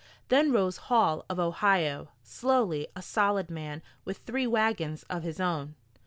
Then 0.29 0.51
rose 0.51 0.77
Hall 0.89 1.25
of 1.29 1.37
Ohio, 1.39 2.07
slowly, 2.23 2.87
a 2.95 3.03
solid 3.03 3.51
man, 3.51 3.83
with 4.03 4.17
three 4.25 4.47
wagons 4.47 5.03
of 5.11 5.21
his 5.21 5.39
own. 5.39 5.75